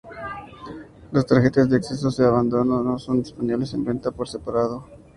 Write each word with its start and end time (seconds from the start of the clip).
Las 1.11 1.27
tarjetas 1.27 1.69
de 1.69 1.75
acceso 1.75 2.09
de 2.09 2.27
abonado 2.27 2.63
no 2.65 2.97
son 2.97 3.21
disponibles 3.21 3.71
en 3.75 3.85
venta 3.85 4.09
por 4.09 4.27
separado. 4.27 4.87